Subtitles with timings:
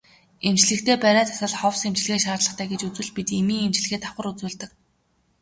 [0.47, 4.71] Эмчлэхдээ бариа засал ховс эмчилгээ шаардлагатай гэж үзвэл бид эмийн эмчилгээ давхар үзүүлдэг.